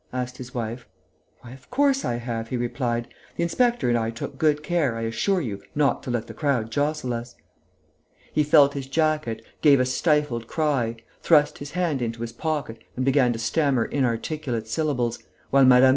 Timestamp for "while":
15.51-15.65